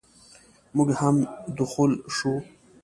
موږ 0.75 0.89
هم 0.99 1.15
دخول 1.57 1.91
شوو. 2.15 2.35